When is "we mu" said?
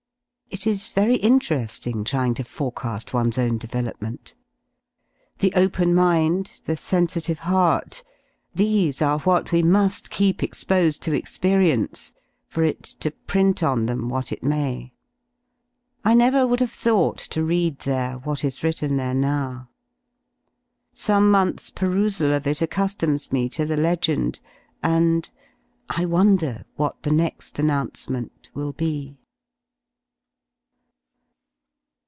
9.53-10.09